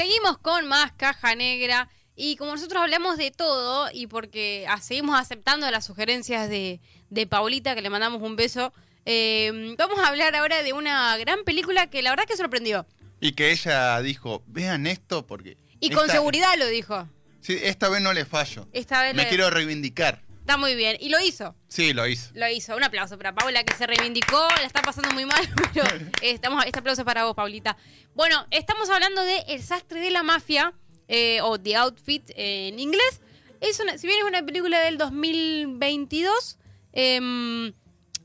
[0.00, 1.90] Seguimos con más caja negra.
[2.16, 6.80] Y como nosotros hablamos de todo, y porque seguimos aceptando las sugerencias de,
[7.10, 8.72] de Paulita, que le mandamos un beso,
[9.04, 12.86] eh, vamos a hablar ahora de una gran película que la verdad que sorprendió.
[13.20, 15.58] Y que ella dijo, vean esto porque...
[15.80, 17.06] Y con seguridad lo dijo.
[17.42, 18.66] Sí, esta vez no le fallo.
[18.72, 20.22] Esta vez Me le- quiero reivindicar.
[20.50, 20.96] Está muy bien.
[20.98, 21.54] Y lo hizo.
[21.68, 22.32] Sí, lo hizo.
[22.34, 22.74] Lo hizo.
[22.74, 24.48] Un aplauso para Paula que se reivindicó.
[24.56, 27.76] La está pasando muy mal, pero eh, estamos, este aplauso es para vos, Paulita.
[28.16, 30.74] Bueno, estamos hablando de El sastre de la mafia,
[31.06, 33.20] eh, o The Outfit eh, en inglés.
[33.60, 36.58] Es una, si bien es una película del 2022,
[36.94, 37.72] em,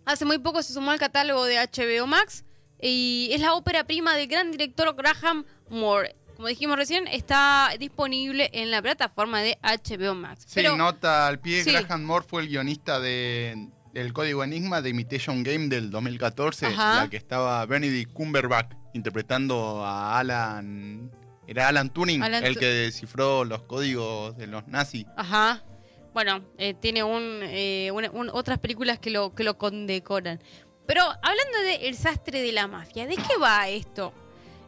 [0.05, 2.43] hace muy poco se sumó al catálogo de HBO Max
[2.81, 6.15] y es la ópera prima del gran director Graham Moore.
[6.35, 10.43] Como dijimos recién, está disponible en la plataforma de HBO Max.
[10.47, 11.71] Sí, Pero- nota al pie, Sí.
[11.71, 17.03] Graham Moore fue el guionista de El Código Enigma de Imitation Game del 2014, Ajá.
[17.03, 21.11] la que estaba Benedict Cumberbatch interpretando a Alan...
[21.47, 25.05] Era Alan Turing, Alan el que descifró los códigos de los nazis.
[25.15, 25.63] Ajá.
[26.13, 30.41] Bueno, eh, tiene un, eh, un- otras películas que lo, que lo condecoran.
[30.87, 34.11] Pero hablando de El sastre de la mafia, ¿de qué va esto?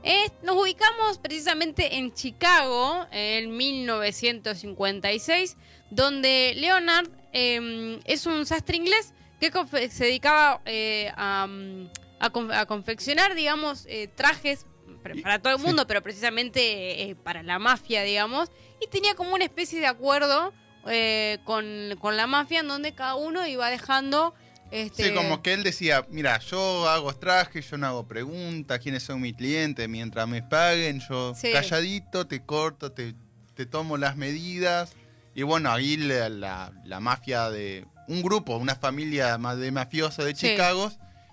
[0.10, 5.58] Eh, nos ubicamos precisamente en Chicago en 1956,
[5.90, 9.52] donde Leonard eh, es un sastre inglés que
[9.90, 11.90] se dedicaba eh, a, mm,
[12.22, 14.66] a con- a confeccionar, digamos, eh, trajes
[15.22, 15.66] para, todo el sí.
[15.66, 18.50] mundo, pero precisamente para la mafia, digamos,
[18.80, 20.54] y tenía como una especie de acuerdo
[21.44, 24.34] con, con la mafia en donde cada uno iba dejando...
[24.72, 29.04] Este, Sí, como que él decía, mira, yo hago trajes, yo no hago preguntas, quiénes
[29.04, 31.52] son mis clientes, mientras me paguen, yo Sí.
[31.52, 33.16] calladito, te corto, te,
[33.54, 34.92] te tomo las medidas.
[35.36, 40.36] Y bueno, ahí la, la- la mafia de un grupo, una familia de mafiosos de
[40.36, 40.50] Sí.
[40.50, 40.92] Chicago,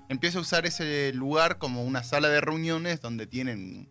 [0.08, 3.88] empieza a usar ese lugar como una sala de reuniones donde tienen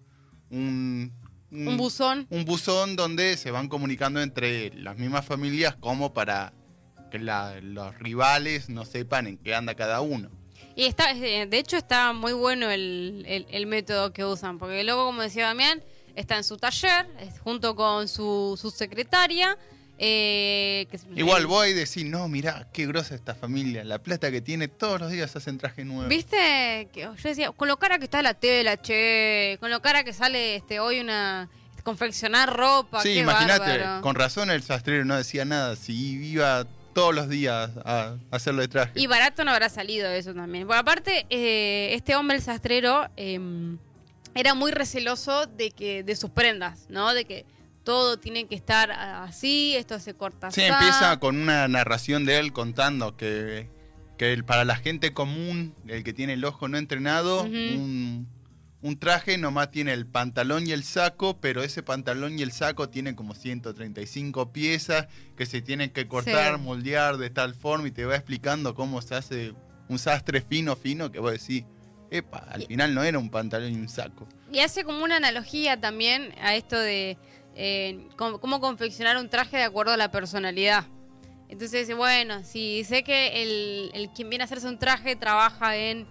[0.51, 1.12] un,
[1.51, 2.28] un buzón.
[2.29, 6.53] un buzón donde se van comunicando entre las mismas familias como para
[7.13, 10.29] que la- los rivales no sepan en qué anda cada uno.
[10.75, 15.06] Y está, de hecho está muy bueno el, el- el método que usan, porque luego,
[15.06, 15.84] como decía Damián,
[16.16, 19.56] está en su taller, es junto con su, su secretaria.
[20.00, 24.41] eh, que Igual vos ahí decís, no, mirá, qué grosa esta familia, la plata que
[24.41, 26.09] tiene, todos los días hacen traje nuevo.
[26.09, 26.90] ¿Viste?
[26.91, 30.12] Que yo decía, con lo cara que está la tela, che, con lo cara que
[30.12, 31.47] sale este hoy una
[31.84, 35.94] confeccionar ropa, Sí, imagínate, con razón el sastrero no decía nada, si
[36.31, 38.92] iba todos los días a hacerle traje.
[39.00, 40.68] Y barato no habrá salido eso también.
[40.68, 43.40] Por aparte, eh, este hombre, el sastrero, eh,
[44.36, 47.14] era muy receloso de que de sus prendas, ¿no?
[47.14, 47.46] De que
[47.84, 50.72] todo tiene que estar así, esto se corta Sí, así.
[50.74, 53.70] empieza con una narración de él contando que,
[54.18, 58.28] que el- para la gente común, el que tiene el ojo no entrenado, un,
[58.83, 62.89] un traje nomás tiene el pantalón y el saco, pero ese pantalón y el saco
[62.89, 65.07] tienen como 135 piezas
[65.38, 66.61] que se tienen que cortar, Sí.
[66.61, 69.53] moldear de tal forma y te va explicando cómo se hace
[69.88, 71.63] un sastre fino, fino, que vos decís,
[72.11, 74.27] epa, al final no era un pantalón y un saco.
[74.51, 77.17] Y hace como una analogía también a esto de
[77.55, 80.85] eh, cómo, cómo confeccionar un traje de acuerdo a la personalidad.
[81.47, 85.77] Entonces dice, bueno, si sé que el, el quien viene a hacerse un traje trabaja
[85.77, 86.05] en,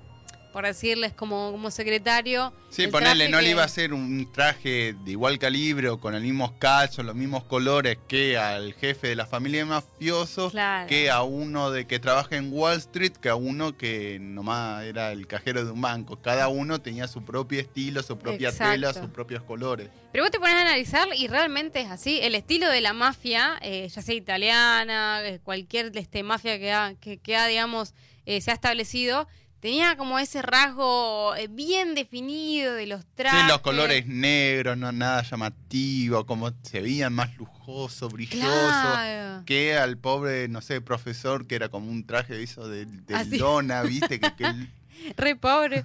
[0.52, 2.52] por decirles, como, como secretario.
[2.70, 6.22] Sí, ponerle, no le iba a hacer un traje de igual calibre o con el
[6.22, 10.88] mismo calzo, los mismos colores que al jefe de la familia de mafiosos, Claro.
[10.88, 15.12] que a uno de que trabaja en Wall Street, que a uno que nomás era
[15.12, 16.16] el cajero de un banco.
[16.22, 18.72] Cada uno tenía su propio estilo, su propia Exacto.
[18.72, 19.88] tela, sus propios colores.
[20.12, 22.20] Pero vos te pones a analizar y realmente es así.
[22.22, 26.94] El estilo de la mafia, eh, ya sea italiana, eh, cualquier este, mafia que ha,
[27.00, 27.94] que, que ha digamos,
[28.26, 29.26] eh, se ha establecido,
[29.62, 33.42] tenía como ese rasgo eh, bien definido de los trajes.
[33.42, 38.42] Sí, los colores negros, no nada llamativo, como se veían más lujosos, brillosos.
[38.50, 39.44] Claro.
[39.46, 43.38] Que al pobre, no sé, profesor que era como un traje de, de Así.
[43.38, 44.68] lona, viste, que, que él-
[45.16, 45.84] Re pobre.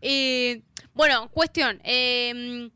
[0.00, 0.62] Eh,
[0.94, 1.80] bueno, cuestión.
[1.84, 2.70] eh,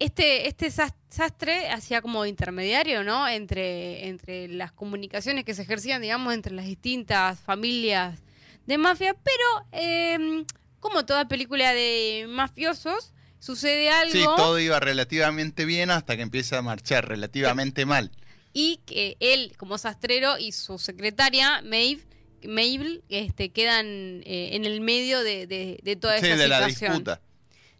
[0.00, 3.28] este, este sas- sastre hacía como intermediario, ¿no?
[3.28, 8.18] Entre, entre las comunicaciones que se ejercían, digamos, entre las distintas familias
[8.66, 9.14] de mafia.
[9.14, 10.44] Pero, eh,
[10.80, 14.12] como toda película de mafiosos, sucede algo.
[14.12, 18.10] Sí, todo iba relativamente bien hasta que empieza a marchar relativamente mal.
[18.54, 22.02] y que él, como sastrero, y su secretaria, Maeve,
[22.46, 23.86] Mabel, este, quedan
[24.26, 26.90] eh, en el medio de, de- de toda Sí, esa de la situación.
[26.92, 27.20] disputa.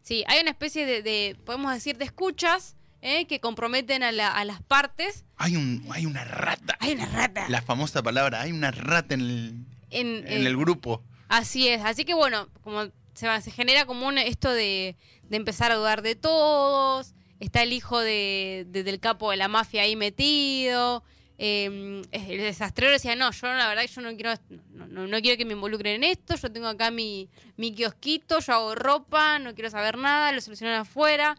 [0.01, 4.29] Sí, hay una especie de, de, podemos decir, de escuchas eh, que comprometen a, la-
[4.33, 5.25] a las partes.
[5.37, 6.77] Hay, un, hay una rata.
[6.81, 7.47] Hay una rata.
[7.51, 11.03] La famosa palabra, hay una rata en el, en, en el grupo.
[11.29, 11.83] Así es.
[11.85, 15.77] Así que bueno, como se, va- se genera como un, esto de, de empezar a
[15.77, 17.15] dudar de todos.
[17.41, 21.03] está el hijo de, de- del capo de la mafia ahí metido.
[21.39, 24.33] Eh, el desastrero decía, no, yo la verdad yo no quiero,
[24.71, 28.39] no, no- no quiero que me involucren en esto, yo tengo acá mi, mi kiosquito,
[28.39, 31.37] yo hago ropa, no quiero saber nada, lo solucionan afuera.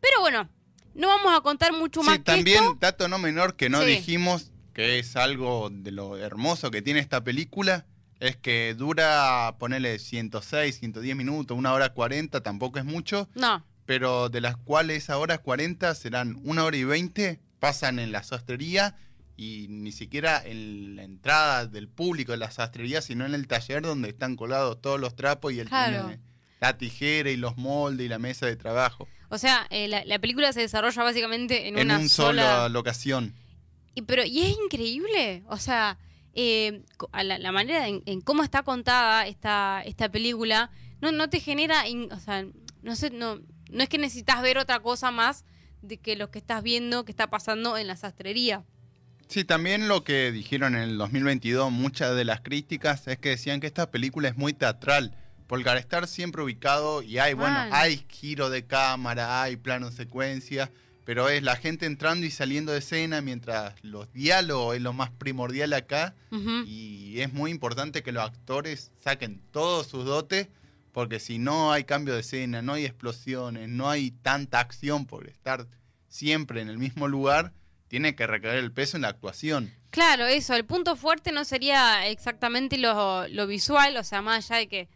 [0.00, 0.48] Pero bueno,
[0.94, 2.76] no vamos a contar mucho más Sí, que también, esto.
[2.78, 3.86] dato no menor que no Sí.
[3.88, 7.86] dijimos, que es algo de lo hermoso que tiene esta película,
[8.20, 14.28] es que dura, ponerle 106, 110 minutos, una hora 40, tampoco es mucho, No, pero
[14.28, 18.94] de las cuales ahora 40 serán una hora y 20, pasan en la sastrería
[19.36, 23.82] y ni siquiera en la entrada del público de la sastrería, sino en el taller
[23.82, 26.06] donde están colados todos los trapos y él Claro.
[26.08, 26.20] tiene
[26.60, 29.08] la tijera y los moldes y la mesa de trabajo.
[29.30, 32.42] o sea, eh, la, la película se desarrolla básicamente en, En, una una sola...
[32.42, 33.34] sola locación.
[33.94, 35.96] Y, pero, y es increíble, o sea,
[36.34, 36.82] eh,
[37.12, 41.40] a la, la manera en, en cómo está contada esta, esta película, no, no te
[41.40, 42.44] genera, in- o sea,
[42.82, 43.40] no sé, no,
[43.70, 45.44] no es que necesitas ver otra cosa más
[45.82, 48.64] de que lo que estás viendo que está pasando en la sastrería.
[49.28, 53.60] Sí, también lo que dijeron en el 2022 muchas de las críticas es que decían
[53.60, 55.14] que esta película es muy teatral,
[55.46, 60.70] porque al estar siempre ubicado y hay, bueno, hay giro de cámara, hay plano secuencia,
[61.04, 65.10] pero es la gente entrando y saliendo de escena mientras los diálogos es lo más
[65.10, 66.14] primordial acá.
[66.66, 70.48] Y es muy importante que los actores saquen todos sus dotes,
[70.92, 75.28] porque si no hay cambio de escena, no hay explosiones, no hay tanta acción por
[75.28, 75.66] estar
[76.08, 77.52] siempre en el mismo lugar,
[77.88, 79.72] tiene que recaer el peso en la actuación.
[79.90, 84.60] Claro, eso, el punto fuerte no sería exactamente lo, lo visual, o sea, más allá
[84.60, 84.88] de que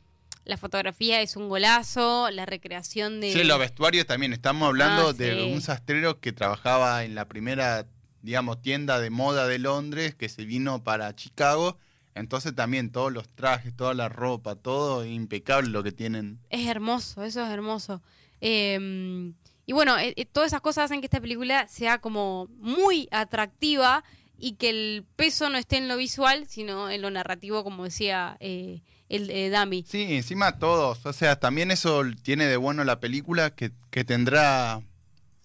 [0.45, 3.33] la fotografía es un golazo, la recreación de...
[3.33, 4.33] Sí, los vestuarios también.
[4.33, 5.53] Estamos hablando Ah, de sí.
[5.53, 7.87] un sastrero que trabajaba en la primera,
[8.23, 11.79] digamos, tienda de moda de Londres, que se vino para Chicago.
[12.15, 16.39] Entonces también todos los trajes, toda la ropa, todo impecable lo que tienen.
[16.51, 18.03] Es hermoso, eso es hermoso.
[18.41, 19.33] Eh,
[19.67, 24.05] y bueno, eh, eh, todas esas cosas hacen que esta película sea como muy atractiva
[24.39, 28.37] y que el peso no esté en lo visual, sino en lo narrativo, como decía
[28.41, 29.85] eh, el eh, Dami.
[29.89, 31.05] Sí, encima todos.
[31.07, 34.81] O sea, también eso tiene de bueno la película que, que tendrá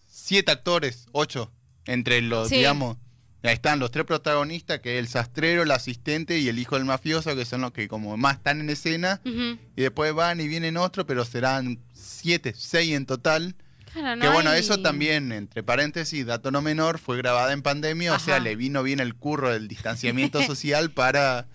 [0.08, 1.52] siete actores, ocho,
[1.86, 2.58] entre los, Sí.
[2.58, 2.98] digamos.
[3.42, 6.84] Ahí están los tres protagonistas, que es el sastrero, el asistente y el hijo del
[6.84, 9.22] mafioso, que son los que como más están en escena.
[9.24, 13.56] Y después van y vienen otros, pero serán siete, seis en total.
[13.96, 18.14] No que bueno, hay- eso también, entre paréntesis, dato no menor, fue grabada en pandemia,
[18.14, 21.48] o sea, le vino bien el curro del distanciamiento social para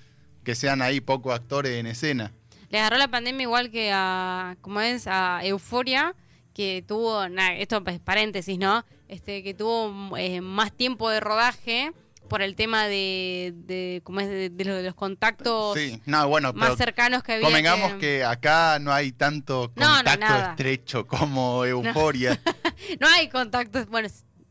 [0.45, 2.33] que sean ahí pocos actores en escena.
[2.71, 6.15] Le agarró la pandemia igual que a, como es, a Euforia,
[6.55, 7.25] que tuvo,
[7.57, 8.85] esto es paréntesis, ¿no?
[9.09, 11.93] Este, que tuvo eh, más tiempo de rodaje
[12.29, 14.29] por el tema de, de ¿cómo es?
[14.29, 17.45] De, de lo- de los contactos Sí, no, bueno, más cercanos que había.
[17.45, 18.25] convengamos que...
[18.25, 22.41] acá no hay tanto No, no, contacto estrecho como euforia.
[23.01, 24.09] No hay contactos, bueno,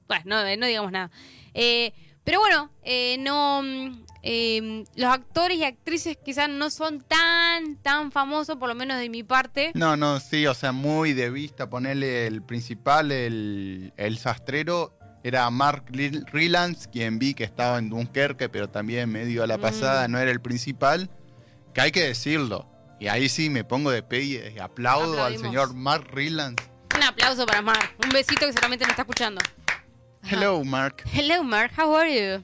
[0.07, 1.10] bueno no, no digamos nada.
[1.54, 1.94] Eh,
[2.24, 8.12] pero bueno, eh, no mm, eh, los actores y actrices quizás no son tan, tan
[8.12, 9.72] famosos, por lo menos de mi parte.
[9.75, 11.70] No, no, sí, o sea, muy de vista.
[11.70, 18.50] Ponerle el principal, el, el sastrero, era Mark Rylance, quien vi que estaba en Dunkerque,
[18.50, 19.62] pero también medio a la Mm.
[19.62, 21.10] pasada, no era el principal.
[21.74, 22.68] Que hay que decirlo.
[23.00, 26.63] Y ahí sí me pongo de pie y aplaudo al señor Mark Rylance.
[26.96, 27.96] Un aplauso para Mark.
[28.03, 29.42] Un besito que seguramente nos está escuchando.
[30.30, 31.03] Hello, Mark.
[31.13, 31.72] Hello, Mark.
[31.77, 32.44] How are you?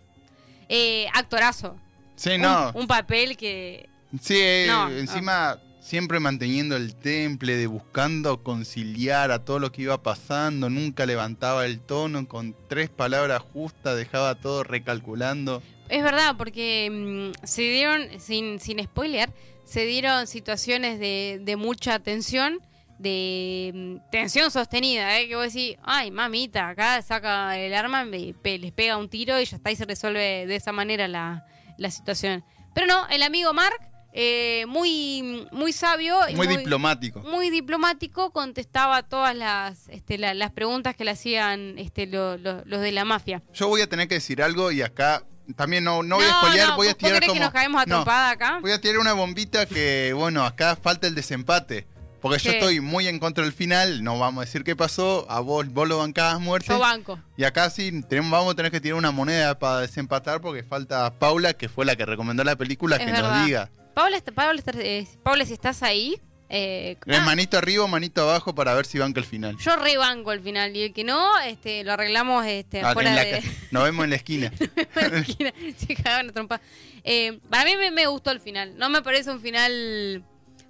[0.67, 1.77] Eh, actorazo.
[2.15, 2.71] Sí, Un- no.
[2.73, 3.89] Un, papel que.
[4.21, 9.83] Sí, eh, No, encima siempre manteniendo el temple, de buscando conciliar a todo lo que
[9.83, 15.63] iba pasando, nunca levantaba el tono, con tres palabras justas dejaba todo recalculando.
[15.87, 19.31] Es verdad, porque mm, se dieron, sin, sin spoiler,
[19.63, 22.59] se dieron situaciones de, de mucha tensión,
[22.99, 25.27] de mm, tensión sostenida, ¿eh?
[25.27, 28.35] que vos decís, ay, mamita, acá saca el arma, les
[28.73, 31.45] pega un tiro y ya está, y se resuelve de esa manera la,
[31.77, 32.43] la situación.
[32.75, 33.79] Pero no, el amigo Mark,
[34.11, 37.19] eh, muy, muy sabio y Muy diplomático.
[37.21, 42.63] muy diplomático, contestaba todas las, este, la- las preguntas que le hacían este, lo- lo-
[42.65, 43.41] los de la mafia.
[43.53, 45.23] Yo voy a tener que decir algo y acá
[45.55, 47.33] también no, no voy a spoilear, no, voy a ¿vos tirar como...
[47.33, 48.59] que nos caemos a No, trompada acá?
[48.61, 51.87] voy a tirar una bombita que, bueno, acá falta el desempate.
[52.21, 55.39] Porque yo estoy muy en contra del final, no vamos a decir qué pasó, a
[55.39, 56.67] vos, vos lo bancabas muerte.
[56.69, 57.19] Yo banco.
[57.37, 61.13] Y acá sí tenemos, vamos a tener que tirar una moneda para desempatar porque falta
[61.17, 63.37] Paula, que fue la que recomendó la película, Es que verdad.
[63.37, 63.69] nos diga.
[63.93, 66.19] Paula, está- Paula, está- eh, Paula, si estás ahí,
[66.51, 69.55] eh, ¿Es ah, manito arriba o manito abajo para ver si banca el final?
[69.59, 73.23] yo rebanco al final y el que no, este, lo arreglamos este, Ah, fuera la
[73.23, 73.43] de...
[73.69, 74.51] Nos vemos en la esquina.
[74.95, 75.53] en la esquina.
[75.77, 76.59] Se cagaban a trompa.
[77.03, 78.75] Eh, para mí me, me gustó el final.
[78.77, 80.23] No me parece un final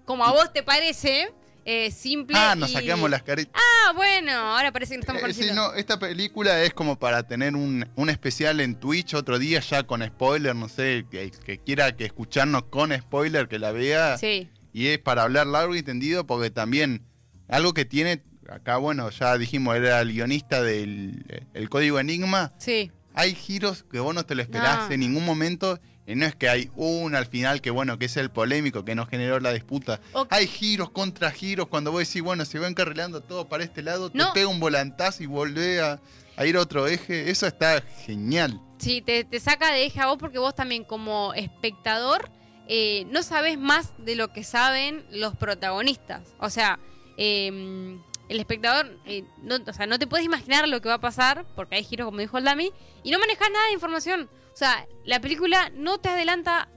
[0.03, 1.32] como a vos te parece.
[1.66, 2.36] Eh, simple.
[2.38, 3.54] Ah, nos y- sacamos las caritas.
[3.56, 5.68] Ah, bueno, ahora parece que nos estamos Eh, sí, conociendo.
[5.72, 9.84] no, esta película es como para tener un, un especial en Twitch otro día ya
[9.84, 14.18] con spoiler, no sé, que, que quiera que escucharnos con spoiler, que la vea.
[14.18, 17.04] Sí, Y es para hablar largo y tendido porque también
[17.48, 22.92] algo que tiene, acá bueno, ya dijimos, era el guionista del el Código Enigma, sí.
[23.16, 24.92] hay giros que vos no te lo esperás No.
[24.94, 25.80] en ningún momento.
[26.10, 28.96] Y no es que hay uno al final que bueno, que es el polémico que
[28.96, 30.01] nos generó la disputa.
[30.32, 34.10] Hay giros contra giros cuando vos decís, bueno, se va encarrilando todo para este lado,
[34.13, 34.28] No.
[34.28, 36.01] te pega un volantazo y volvés a,
[36.36, 37.30] a ir a otro eje.
[37.30, 38.60] Eso está genial.
[38.80, 42.30] Sí, te, te saca de eje a vos porque vos también como espectador
[42.68, 46.22] eh, no sabes más de lo que saben los protagonistas.
[46.39, 46.80] O sea,
[47.18, 47.98] eh,
[48.30, 51.46] el espectador, eh, no, o sea, no te puedes imaginar lo que va a pasar
[51.56, 52.72] porque hay giros, como dijo el Dami,
[53.04, 54.30] y no manejas nada de información.
[54.60, 56.68] O sea, la película no te adelanta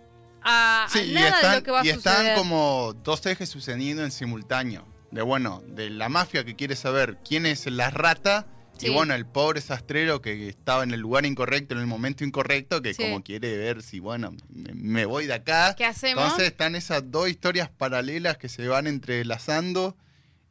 [0.41, 2.37] a, Sí, nada de lo que va a y están suceder.
[2.37, 4.87] como dos ejes sucediendo en simultáneo.
[5.11, 8.47] De bueno, de la mafia que quiere saber quién es la rata.
[8.79, 8.87] Sí.
[8.87, 12.83] Y bueno, el pobre sastrero que estaba en el lugar incorrecto, en el momento incorrecto,
[12.83, 13.03] que Sí.
[13.03, 15.75] como quiere ver si, bueno, me, me voy de acá.
[15.77, 16.23] ¿Qué hacemos?
[16.23, 19.97] Entonces están esas dos historias paralelas que se van entrelazando.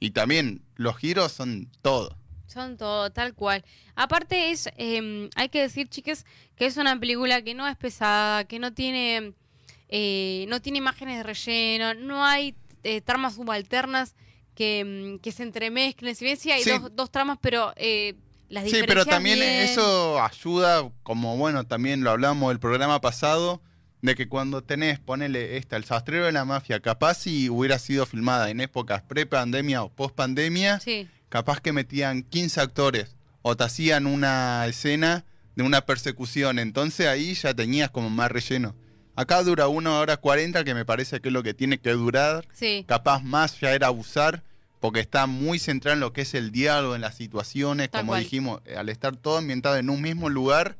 [0.01, 2.17] Y también los giros son todo.
[2.51, 3.63] Son todo, tal cual.
[3.95, 8.43] Aparte es, eh, hay que decir, chiques, que es una película que no es pesada,
[8.43, 9.33] que no tiene,
[9.89, 14.15] eh, no tiene imágenes de relleno, no hay eh, tramas subalternas
[14.55, 16.15] que, mm, que se entremezclen.
[16.15, 16.71] Si bien sí hay Sí.
[16.71, 18.15] dos, dos tramas, pero eh,
[18.49, 19.49] las Sí, pero diferencias también bien.
[19.61, 23.61] eso ayuda, como bueno, también lo hablamos el programa pasado,
[24.01, 28.05] de que cuando tenés, ponele esta, el sastrero de la mafia, capaz si hubiera sido
[28.07, 34.05] filmada en épocas pre-pandemia o post-pandemia, Sí, capaz que metían 15 actores o te hacían
[34.05, 38.75] una escena de una persecución, entonces ahí ya tenías como más relleno.
[39.15, 42.47] Acá dura una hora 40, que me parece que es lo que tiene que durar.
[42.53, 42.85] sí.
[42.87, 44.43] Capaz más ya era abusar,
[44.79, 48.11] porque está muy centrado en lo que es el diálogo, en las situaciones, Tal como
[48.13, 48.23] cual.
[48.23, 50.75] dijimos, eh, al estar todo ambientado en un mismo lugar,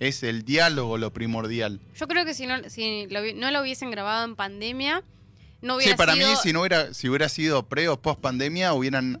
[0.00, 1.80] es el diálogo lo primordial.
[1.96, 5.02] Yo creo que si no, si lo no lo hubiesen grabado en pandemia,
[5.62, 6.28] no hubiera Sí, para sido...
[6.30, 9.20] mí, si no hubiera, si hubiera sido pre o post pandemia, hubieran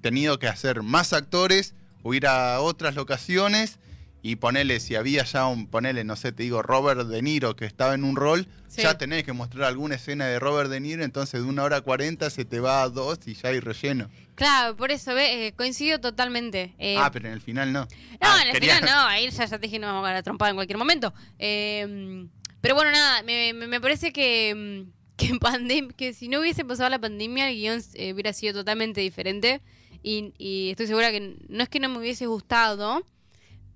[0.00, 3.78] tenido que hacer más actores, hubiera otras locaciones
[4.22, 7.64] y ponele, si había ya un, ponele, no sé, te digo, Robert De Niro que
[7.66, 8.82] estaba en un rol, Sí.
[8.82, 12.28] ya tenés que mostrar alguna escena de Robert De Niro, entonces de una hora cuarenta
[12.28, 14.10] se te va a dos y ya hay relleno.
[14.34, 16.74] Claro, por eso, eh, coincido totalmente.
[16.78, 17.80] Eh, ah, pero en el final no.
[17.82, 17.86] No,
[18.20, 20.22] Ah, en el quería- final no, ahí ya, ya te dije no vamos a ganar
[20.22, 21.14] trompada en cualquier momento.
[21.38, 22.26] Eh,
[22.60, 25.38] pero bueno, nada, me, parece que, mm, que,
[25.96, 29.60] que si no hubiese pasado la pandemia, el guion eh, hubiera sido totalmente diferente.
[30.02, 33.02] Y, y estoy segura que no es que no me hubiese gustado,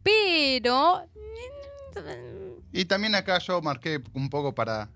[0.02, 1.02] pero...
[2.72, 4.88] Y también acá yo marqué un poco para,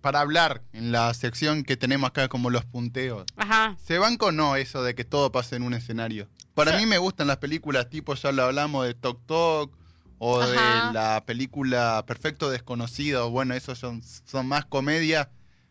[0.00, 3.24] para hablar en la sección que tenemos acá como los punteos.
[3.36, 6.28] Ajá, ¿Se banca o no eso de que todo pase en un escenario?
[6.54, 9.76] Para mí me gustan las películas tipo, ya lo hablamos de Tok Tok
[10.18, 10.86] o Ajá.
[10.88, 13.30] de la película Perfecto Desconocido.
[13.30, 15.30] Bueno, esos son, son más comedia.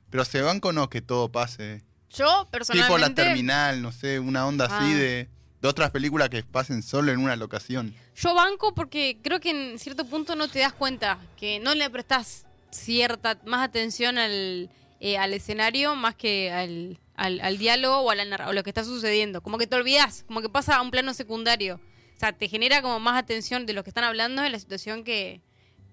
[0.10, 1.84] Pero ¿se banca o no que todo pase?
[2.16, 2.94] Yo personalmente...
[2.94, 4.98] Tipo La Terminal, no sé, una onda así Ah.
[4.98, 5.30] de,
[5.62, 7.94] de otras películas que pasen solo en una locación.
[8.16, 11.90] Yo banco porque creo que en cierto punto no te das cuenta, que no le
[11.90, 18.10] prestas cierta más atención al, eh, al escenario más que al, al, al diálogo o
[18.12, 19.42] a, la o lo que está sucediendo.
[19.42, 21.80] Como que te olvidas, como que pasa a un plano secundario.
[22.16, 25.04] O sea, te genera como más atención de lo que están hablando de la situación
[25.04, 25.42] que,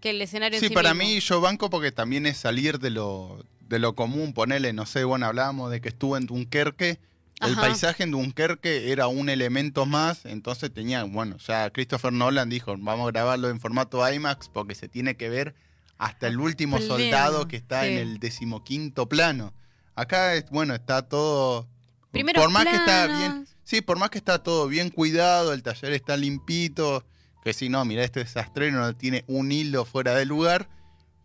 [0.00, 1.14] que el escenario en Sí, sí para mismo.
[1.14, 5.04] mí yo banco porque también es salir de lo, de lo común, ponele, no sé,
[5.04, 6.98] bueno, hablábamos de que estuvo en Dunkerque,
[7.40, 7.60] el Ajá.
[7.62, 13.06] paisaje en Dunkerque era un elemento más, entonces tenía, bueno, ya Christopher Nolan dijo, vamos
[13.06, 15.54] a grabarlo en formato IMAX porque se tiene que ver
[15.98, 19.54] hasta el último Pleno, soldado que está en el decimoquinto plano.
[19.94, 21.68] Acá, es, bueno, está todo...
[22.10, 25.62] Primeros por más que está bien, sí, por más que está todo bien cuidado, el
[25.62, 27.04] taller está limpito,
[27.44, 30.68] que si no, mira, este desastrero no tiene un hilo fuera de lugar,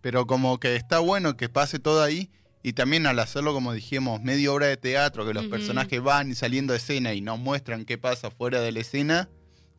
[0.05, 2.29] pero como que está bueno que pase todo ahí
[2.61, 6.73] y también al hacerlo como dijimos, media obra de teatro, que los personajes van saliendo
[6.73, 9.29] de escena y nos muestran qué pasa fuera de la escena,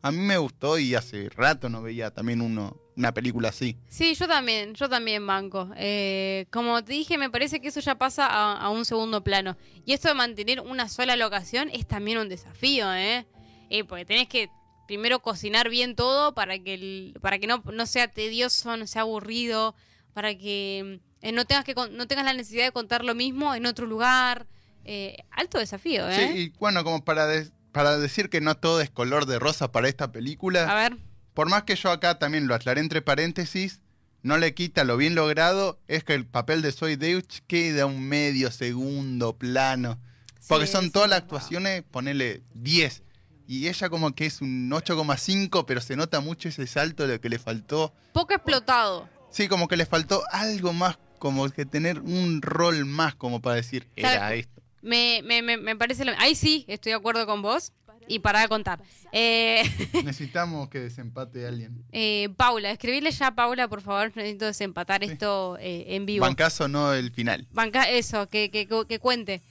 [0.01, 3.77] a mí me gustó y hace rato no veía también uno, una película así.
[3.87, 5.69] Sí, yo también, yo también banco.
[5.77, 9.55] Eh, como te dije, me parece que eso ya pasa a, a un segundo plano.
[9.85, 13.25] Y esto de mantener una sola locación es también un desafío, ¿eh?
[13.69, 14.49] Eh, porque tenés que
[14.87, 19.03] primero cocinar bien todo para que, el- para que no, no sea tedioso, no sea
[19.03, 19.73] aburrido,
[20.17, 23.67] para que eh, no, tengas que no tengas la necesidad de contar lo mismo en
[23.67, 24.47] otro lugar.
[24.83, 26.31] Eh, alto desafío, ¿eh?
[26.33, 29.71] Sí, y bueno, como para, de- para decir que no todo es color de rosa
[29.71, 30.63] para esta película.
[30.71, 30.97] A ver,
[31.35, 33.79] Por más que yo acá también lo aclaré entre paréntesis,
[34.23, 38.01] no le quita lo bien logrado, es que el papel de Soy Deutsch queda un
[38.01, 39.99] medio segundo plano.
[40.47, 40.89] Porque Sí, son sí.
[40.89, 43.03] todas las actuaciones, ponele 10.
[43.47, 47.21] Y ella como que es un 8,5, pero se nota mucho ese salto de lo
[47.21, 47.93] que le faltó.
[48.13, 49.07] Poco explotado.
[49.29, 53.55] Sí, como que le faltó algo más, como que tener un rol más, como para
[53.57, 54.61] decir, era esto.
[54.81, 56.05] Me, me, me, me parece...
[56.05, 57.73] lo- Ahí sí, estoy de acuerdo con vos.
[58.09, 58.81] Y para de contar.
[59.11, 59.63] Eh,
[60.05, 61.83] Necesitamos que desempate a alguien.
[61.91, 64.13] eh, Paula, escribirle ya a Paula, por favor.
[64.15, 65.11] Necesito desempatar Sí.
[65.11, 66.21] esto eh, en vivo.
[66.25, 67.45] Bancazo no el final.
[67.51, 69.41] Banca eso, que, que, que cuente.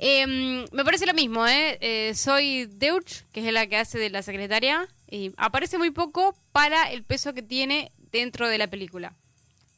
[0.00, 1.76] Me parece lo mismo, ¿eh?
[1.82, 6.34] Eh, Soy Deutsch, que es la que hace de la secretaria, y aparece muy poco
[6.52, 9.14] para el peso que tiene dentro de la película.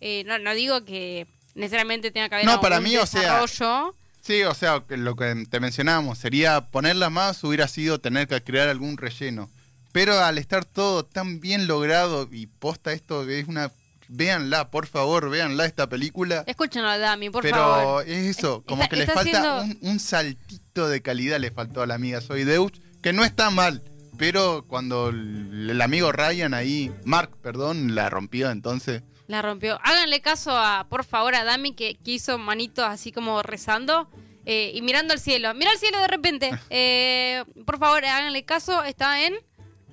[0.01, 3.95] Eh, no, no digo que necesariamente tenga que haber No, para mí, o sea, desarrollo.
[4.23, 8.69] Sí, o sea, lo que te mencionábamos, sería ponerla más, hubiera sido tener que crear
[8.69, 9.51] algún relleno.
[9.93, 13.73] Pero al estar todo tan bien logrado y posta esto es una...
[14.13, 16.43] Véanla, por favor, véanla esta película.
[16.49, 18.09] Escúchenlo, Dami, por Pero favor.
[18.09, 21.87] es eso, Está- como que le falta un, un saltito de calidad le faltó a
[21.87, 22.73] la amiga Soy Deus,
[23.03, 23.85] que no está mal,
[24.21, 29.03] pero cuando el, amigo Ryan ahí, Mark, perdón, la rompió entonces.
[29.29, 29.81] La rompió.
[29.83, 34.11] Háganle caso a, por favor, a Dami que, que hizo manitos así como rezando
[34.45, 35.55] eh, y mirando al cielo.
[35.55, 36.51] Mira al cielo de repente.
[36.69, 38.85] Eh, por favor, háganle caso.
[38.85, 39.37] Está en,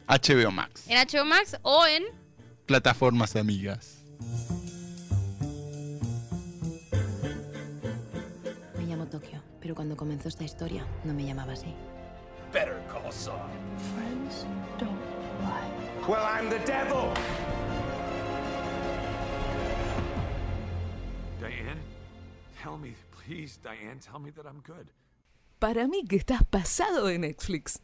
[0.09, 2.03] HBO Max, en HBO Max o en
[2.65, 4.03] plataformas amigas.
[8.77, 11.73] Me llamo Tokio, pero cuando comenzó esta historia no me llamaba así.
[12.57, 13.51] Better call Saul.
[13.93, 14.43] Friends
[14.79, 14.89] don't
[15.43, 15.69] lie.
[16.09, 17.13] Well, I'm the devil.
[21.39, 21.79] Diane,
[22.59, 24.87] tell me, please, Diane, tell me that I'm good.
[25.59, 27.79] Para mí que estás pasado de Netflix.